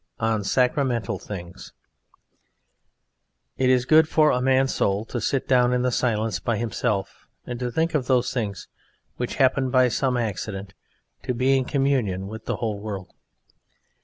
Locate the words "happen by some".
9.35-10.17